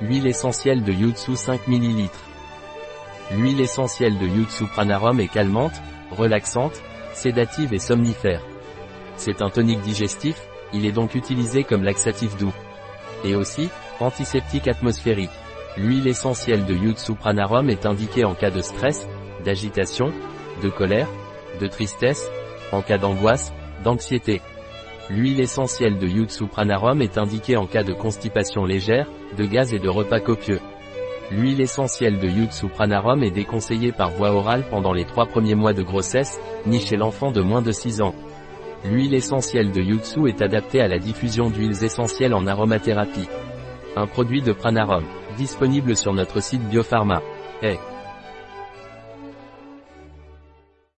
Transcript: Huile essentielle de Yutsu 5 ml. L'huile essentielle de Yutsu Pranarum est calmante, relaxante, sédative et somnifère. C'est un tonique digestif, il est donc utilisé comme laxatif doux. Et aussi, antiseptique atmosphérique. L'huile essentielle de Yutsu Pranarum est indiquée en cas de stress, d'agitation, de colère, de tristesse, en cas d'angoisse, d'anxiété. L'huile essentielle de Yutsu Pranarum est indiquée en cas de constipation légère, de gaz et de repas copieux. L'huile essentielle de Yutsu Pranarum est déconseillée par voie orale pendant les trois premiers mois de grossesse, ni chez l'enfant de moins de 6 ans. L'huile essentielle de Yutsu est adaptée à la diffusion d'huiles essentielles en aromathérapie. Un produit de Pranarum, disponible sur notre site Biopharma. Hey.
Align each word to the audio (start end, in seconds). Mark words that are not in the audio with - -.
Huile 0.00 0.28
essentielle 0.28 0.84
de 0.84 0.92
Yutsu 0.92 1.34
5 1.34 1.66
ml. 1.66 2.08
L'huile 3.32 3.60
essentielle 3.60 4.16
de 4.16 4.26
Yutsu 4.28 4.66
Pranarum 4.66 5.18
est 5.18 5.26
calmante, 5.26 5.82
relaxante, 6.12 6.80
sédative 7.14 7.74
et 7.74 7.80
somnifère. 7.80 8.40
C'est 9.16 9.42
un 9.42 9.50
tonique 9.50 9.80
digestif, 9.80 10.40
il 10.72 10.86
est 10.86 10.92
donc 10.92 11.16
utilisé 11.16 11.64
comme 11.64 11.82
laxatif 11.82 12.36
doux. 12.36 12.54
Et 13.24 13.34
aussi, 13.34 13.70
antiseptique 13.98 14.68
atmosphérique. 14.68 15.32
L'huile 15.76 16.06
essentielle 16.06 16.64
de 16.64 16.74
Yutsu 16.74 17.16
Pranarum 17.16 17.68
est 17.68 17.84
indiquée 17.84 18.24
en 18.24 18.36
cas 18.36 18.50
de 18.50 18.60
stress, 18.60 19.08
d'agitation, 19.44 20.12
de 20.62 20.68
colère, 20.68 21.08
de 21.60 21.66
tristesse, 21.66 22.30
en 22.70 22.82
cas 22.82 22.98
d'angoisse, 22.98 23.52
d'anxiété. 23.82 24.42
L'huile 25.10 25.40
essentielle 25.40 25.96
de 25.96 26.06
Yutsu 26.06 26.46
Pranarum 26.48 27.00
est 27.00 27.16
indiquée 27.16 27.56
en 27.56 27.66
cas 27.66 27.82
de 27.82 27.94
constipation 27.94 28.66
légère, 28.66 29.08
de 29.38 29.44
gaz 29.46 29.72
et 29.72 29.78
de 29.78 29.88
repas 29.88 30.20
copieux. 30.20 30.60
L'huile 31.30 31.62
essentielle 31.62 32.18
de 32.18 32.28
Yutsu 32.28 32.68
Pranarum 32.68 33.22
est 33.22 33.30
déconseillée 33.30 33.90
par 33.90 34.10
voie 34.10 34.32
orale 34.32 34.64
pendant 34.70 34.92
les 34.92 35.06
trois 35.06 35.24
premiers 35.24 35.54
mois 35.54 35.72
de 35.72 35.82
grossesse, 35.82 36.38
ni 36.66 36.78
chez 36.78 36.96
l'enfant 36.96 37.32
de 37.32 37.40
moins 37.40 37.62
de 37.62 37.72
6 37.72 38.02
ans. 38.02 38.14
L'huile 38.84 39.14
essentielle 39.14 39.72
de 39.72 39.80
Yutsu 39.80 40.28
est 40.28 40.42
adaptée 40.42 40.82
à 40.82 40.88
la 40.88 40.98
diffusion 40.98 41.48
d'huiles 41.48 41.82
essentielles 41.82 42.34
en 42.34 42.46
aromathérapie. 42.46 43.28
Un 43.96 44.06
produit 44.06 44.42
de 44.42 44.52
Pranarum, 44.52 45.04
disponible 45.38 45.96
sur 45.96 46.12
notre 46.12 46.42
site 46.42 46.68
Biopharma. 46.68 47.22
Hey. 47.62 47.78